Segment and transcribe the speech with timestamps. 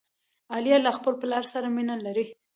[0.51, 2.25] عالیه له خپل پلار سره مینه لري.